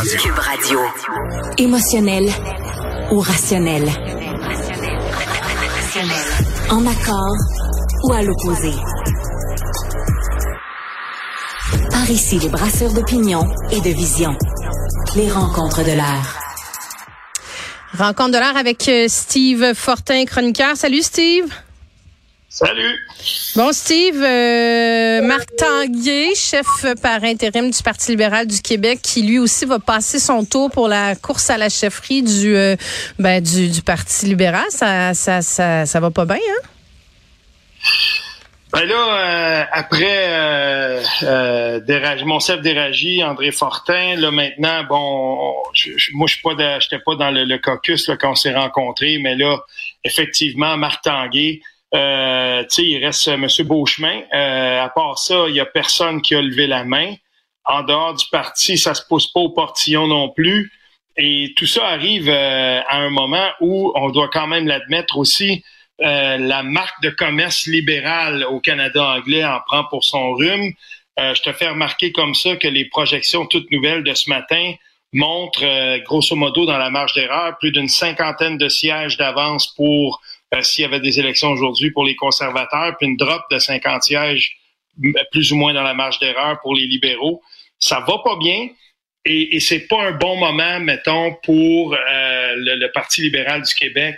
[0.00, 0.18] Radio.
[0.18, 0.80] Cube Radio.
[1.58, 2.24] Émotionnel
[3.10, 3.86] ou rationnel?
[6.70, 7.36] En accord
[8.04, 8.72] ou à l'opposé?
[11.90, 14.34] Par ici, les brasseurs d'opinion et de vision.
[15.16, 16.38] Les rencontres de l'air.
[17.98, 20.78] Rencontre de l'air avec euh, Steve Fortin, chroniqueur.
[20.78, 21.52] Salut Steve.
[22.52, 22.98] Salut.
[23.54, 26.66] Bon, Steve, euh, Marc Tanguay, chef
[27.00, 30.88] par intérim du Parti libéral du Québec, qui lui aussi va passer son tour pour
[30.88, 32.74] la course à la chefferie du, euh,
[33.20, 34.64] ben, du, du, Parti libéral.
[34.70, 37.88] Ça, ça, ça, ça va pas bien, hein?
[38.72, 41.00] Ben là, euh, après
[41.86, 46.80] Déragi, mon chef d'Éragie, André Fortin, là maintenant, bon, je, je, moi je suis pas,
[46.80, 49.58] j'étais pas dans le, le caucus là, quand on s'est rencontrés, mais là,
[50.04, 51.60] effectivement, Marc Tanguay,
[51.94, 53.46] euh, il reste M.
[53.64, 54.22] Beauchemin.
[54.32, 57.14] Euh, à part ça, il y a personne qui a levé la main.
[57.64, 60.72] En dehors du parti, ça se pose pas au portillon non plus.
[61.16, 65.64] Et tout ça arrive euh, à un moment où on doit quand même l'admettre aussi.
[66.02, 70.72] Euh, la marque de commerce libérale au Canada anglais en prend pour son rhume.
[71.18, 74.74] Euh, je te fais remarquer comme ça que les projections toutes nouvelles de ce matin
[75.12, 80.22] montrent, euh, grosso modo, dans la marge d'erreur, plus d'une cinquantaine de sièges d'avance pour
[80.54, 84.02] euh, s'il y avait des élections aujourd'hui pour les conservateurs, puis une drop de 50
[84.02, 84.56] sièges
[85.30, 87.40] plus ou moins dans la marge d'erreur pour les libéraux.
[87.78, 88.68] Ça va pas bien.
[89.24, 94.16] Et, et c'est pas un bon moment, mettons, pour le, le Parti libéral du Québec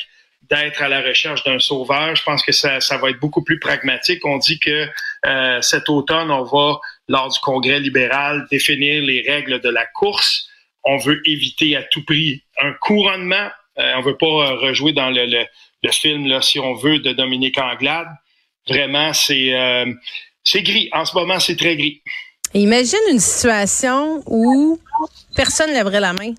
[0.50, 2.14] d'être à la recherche d'un sauveur.
[2.14, 4.24] Je pense que ça, ça, va être beaucoup plus pragmatique.
[4.26, 4.86] On dit que
[5.26, 10.48] euh, cet automne, on va, lors du congrès libéral, définir les règles de la course.
[10.84, 13.48] On veut éviter à tout prix un couronnement.
[13.78, 18.08] Euh, on veut pas rejouer dans le, le, film, si on veut, de Dominique Anglade.
[18.68, 19.92] Vraiment, c'est euh,
[20.44, 20.88] c'est gris.
[20.92, 22.02] En ce moment, c'est très gris.
[22.54, 24.78] Imagine une situation où
[25.34, 26.34] personne lèverait la main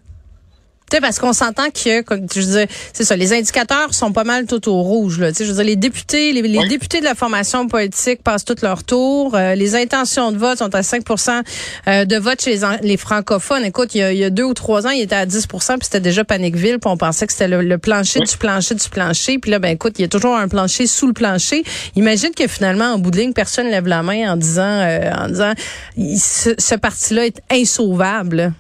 [1.00, 2.04] parce qu'on s'entend que,
[2.36, 5.20] je veux c'est ça, les indicateurs sont pas mal tout au rouge.
[5.20, 6.68] Là, je veux dire, les députés, les, les oui.
[6.68, 9.36] députés de la formation politique passent tout leur tour.
[9.36, 11.42] Euh, les intentions de vote sont à 5%
[11.88, 13.64] euh, de vote chez les, les, francophones.
[13.64, 15.48] Écoute, il y, a, il y, a, deux ou trois ans, il était à 10%
[15.48, 18.28] puis c'était déjà Panicville, puis on pensait que c'était le, le, plancher oui.
[18.28, 19.40] du plancher du plancher.
[19.40, 21.64] Puis là, ben écoute, il y a toujours un plancher sous le plancher.
[21.96, 25.28] Imagine que finalement, en bout de ligne, personne lève la main en disant, euh, en
[25.28, 25.54] disant,
[25.98, 28.54] ce, ce parti-là est insauvable.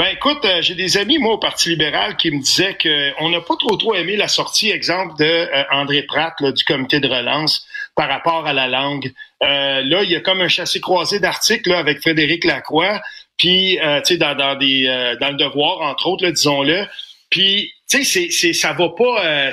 [0.00, 3.28] Ben écoute, euh, j'ai des amis moi au Parti libéral qui me disaient que on
[3.28, 7.00] n'a pas trop trop aimé la sortie, exemple de euh, André Pratt là, du comité
[7.00, 9.12] de relance par rapport à la langue.
[9.42, 13.02] Euh, là, il y a comme un chassé croisé d'articles avec Frédéric Lacroix,
[13.36, 14.86] puis tu sais dans, dans des
[15.20, 16.86] dans le Devoir entre autres, disons-le.
[17.28, 19.50] Puis tu sais c'est c'est ça va pas,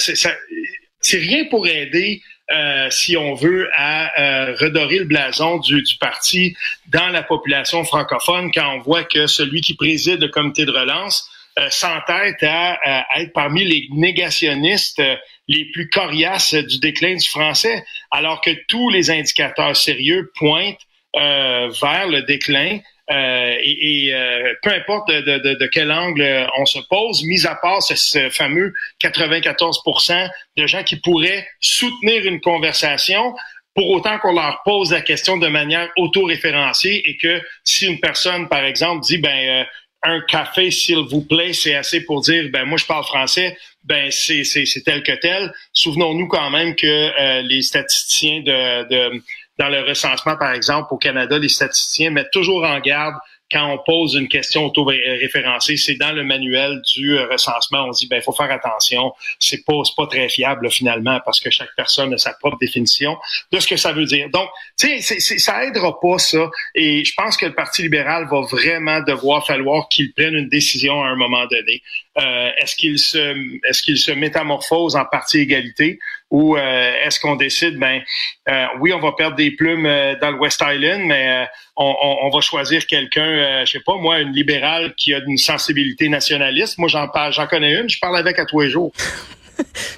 [1.07, 6.55] c'est rien pour aider euh, si on veut, à euh, redorer le blason du, parti
[6.87, 11.29] dans la population francophone quand on voit que celui qui préside le comité de relance
[11.59, 15.01] euh, s'entête à, à, être parmi les négationnistes
[15.47, 20.79] les plus coriaces du déclin du français, alors que tous les indicateurs sérieux pointent
[21.13, 22.79] vers le déclin
[23.09, 27.55] euh, et, euh, peu importe de, de, de, quel angle on se pose, mis à
[27.55, 33.33] part ce, ce fameux 94% de gens qui pourraient soutenir une conversation,
[33.77, 38.49] pour autant qu'on leur pose la question de manière autoréférenciée et que si une personne,
[38.49, 39.63] par exemple, dit ben euh,
[40.01, 44.09] un café, s'il vous plaît, c'est assez pour dire ben moi je parle français, ben
[44.09, 44.43] c'est
[44.83, 45.53] tel que tel.
[45.73, 49.23] Souvenons-nous quand même que euh, les statisticiens de, de
[49.57, 53.15] dans le recensement, par exemple, au Canada, les statisticiens mettent toujours en garde
[53.51, 58.21] quand on pose une question auto-référencée, c'est dans le manuel du recensement, on dit ben
[58.21, 62.33] faut faire attention, c'est pas pas très fiable finalement parce que chaque personne a sa
[62.33, 63.17] propre définition
[63.51, 64.29] de ce que ça veut dire.
[64.29, 68.41] Donc, tu sais, ça aidera pas ça et je pense que le Parti libéral va
[68.41, 71.81] vraiment devoir falloir qu'il prenne une décision à un moment donné.
[72.19, 73.35] Euh, est-ce qu'il se
[73.69, 75.99] est-ce qu'il se métamorphose en parti égalité
[76.31, 78.01] ou euh, est-ce qu'on décide ben
[78.49, 79.83] euh, oui on va perdre des plumes
[80.19, 84.19] dans le West Island mais on, on, on, va choisir quelqu'un je sais pas moi
[84.19, 86.79] une libérale qui a une sensibilité nationaliste.
[86.79, 88.91] Moi j'en parle j'en connais une je parle avec à tous les jours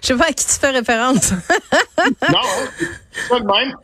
[0.02, 1.32] je sais pas à qui tu fais référence.
[2.30, 2.40] non,
[3.28, 3.76] pas de même.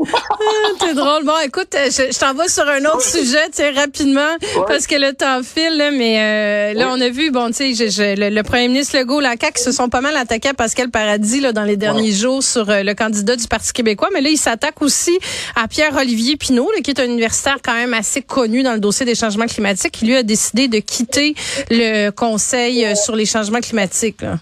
[0.79, 1.23] T'es drôle.
[1.23, 4.35] Bon, écoute, je, je t'envoie sur un autre sujet, tu sais, rapidement,
[4.67, 8.15] parce que le temps file, là, mais euh, là, on a vu, bon, tu sais,
[8.15, 11.41] le, le, premier ministre Legault, la CAQ, se sont pas mal attaqués à Pascal Paradis,
[11.41, 14.37] là, dans les derniers jours sur euh, le candidat du Parti québécois, mais là, il
[14.37, 15.17] s'attaque aussi
[15.55, 19.05] à Pierre-Olivier Pinault, là, qui est un universitaire quand même assez connu dans le dossier
[19.05, 21.35] des changements climatiques, qui lui a décidé de quitter
[21.69, 24.39] le conseil euh, sur les changements climatiques, là.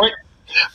[0.00, 0.08] Oui.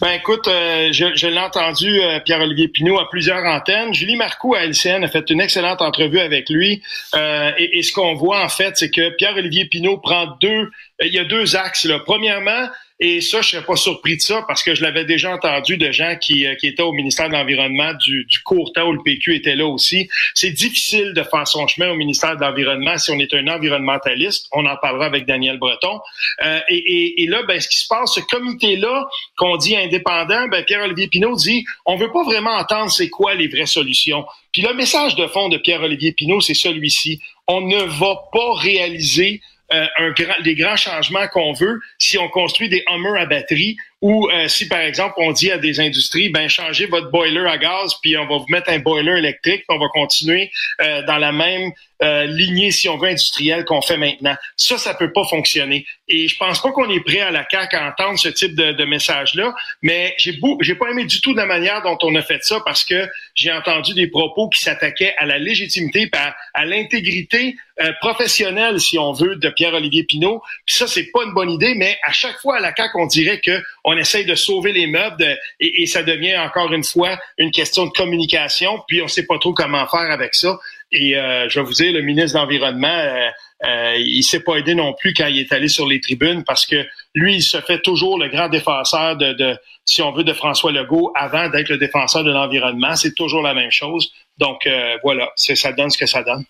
[0.02, 3.94] Ben écoute, euh, je, l'ai entendu, euh, Pierre-Olivier Pinault, à plusieurs antennes.
[3.94, 6.82] Julie Marcoux à LCN a fait une excellente entrevue avec lui.
[7.16, 10.72] Euh, et, et, ce qu'on voit, en fait, c'est que Pierre-Olivier Pinault prend deux...
[11.02, 11.86] Il y a deux axes.
[11.86, 12.00] Là.
[12.00, 15.76] Premièrement, et ça, je serais pas surpris de ça parce que je l'avais déjà entendu
[15.76, 18.94] de gens qui, euh, qui étaient au ministère de l'Environnement du, du, court temps où
[18.94, 20.08] le PQ était là aussi.
[20.34, 24.48] C'est difficile de faire son chemin au ministère de l'Environnement si on est un environnementaliste.
[24.54, 26.00] On en parlera avec Daniel Breton.
[26.46, 29.06] Euh, et, et, et, là, ben, ce qui se passe, ce comité-là
[29.36, 33.50] qu'on dit indépendant, ben, Pierre-Olivier Pinault dit, on veut pas vraiment entendre c'est quoi les
[33.50, 34.26] vraies solutions.
[34.54, 37.20] Puis le message de fond de Pierre-Olivier Pinault, c'est celui-ci.
[37.46, 39.42] On ne va pas réaliser
[39.74, 40.14] euh, un
[40.44, 44.68] des grands changements qu'on veut si on construit des Hummer à batterie ou euh, si,
[44.68, 48.28] par exemple, on dit à des industries, ben changez votre boiler à gaz, puis on
[48.28, 51.72] va vous mettre un boiler électrique, puis on va continuer euh, dans la même
[52.04, 54.36] euh, lignée, si on veut, industrielle qu'on fait maintenant.
[54.58, 55.88] Ça, ça peut pas fonctionner.
[56.08, 58.86] Et je pense pas qu'on est prêt à la CAQ à entendre ce type de,
[58.86, 62.44] message-là, mais j'ai beau, j'ai pas aimé du tout la manière dont on a fait
[62.44, 67.56] ça parce que j'ai entendu des propos qui s'attaquaient à la légitimité, à, à l'intégrité
[68.00, 70.42] professionnelle, si on veut, de Pierre-Olivier Pinault.
[70.66, 73.06] Puis ça, c'est pas une bonne idée, mais à chaque fois à la CAQ, on
[73.06, 77.52] dirait que on essaye de sauver les meubles et, ça devient encore une fois une
[77.52, 80.58] question de communication, puis on sait pas trop comment faire avec ça.
[80.92, 83.30] Et euh, je vais vous dire, le ministre de l'Environnement, euh,
[83.66, 86.66] euh, il s'est pas aidé non plus quand il est allé sur les tribunes parce
[86.66, 90.34] que lui, il se fait toujours le grand défenseur de, de si on veut, de
[90.34, 92.96] François Legault avant d'être le défenseur de l'environnement.
[92.96, 94.12] C'est toujours la même chose.
[94.38, 96.44] Donc euh, voilà, ça donne ce que ça donne.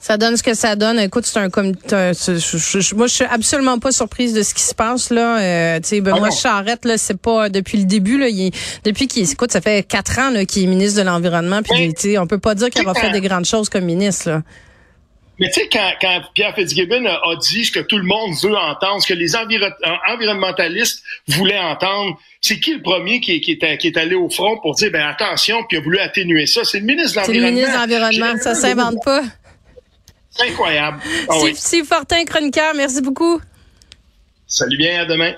[0.00, 1.00] Ça donne ce que ça donne.
[1.00, 5.10] Écoute, c'est un comme moi je suis absolument pas surprise de ce qui se passe
[5.10, 5.40] là.
[5.40, 8.28] Euh, tu sais, Benoît ah Charrette là, c'est pas depuis le début là.
[8.28, 8.52] Il,
[8.84, 11.62] depuis qu'il écoute, ça fait quatre ans qu'il est ministre de l'environnement.
[11.62, 14.30] Puis tu sais, on peut pas dire qu'il a fait des grandes choses comme ministre
[14.30, 14.42] là.
[15.40, 18.56] Mais tu sais, quand, quand, Pierre Fitzgibbon a, dit ce que tout le monde veut
[18.56, 23.86] entendre, ce que les environnementalistes voulaient entendre, c'est qui le premier qui, qui, est, qui
[23.86, 26.64] est allé au front pour dire, ben attention, puis a voulu atténuer ça?
[26.64, 27.46] C'est le ministre de l'Environnement.
[27.46, 29.22] C'est le ministre de l'Environnement, ça s'invente pas.
[30.40, 31.00] Incroyable.
[31.28, 33.40] Ah Steve, Fortin, chroniqueur, merci beaucoup.
[34.46, 35.34] Salut bien, à demain.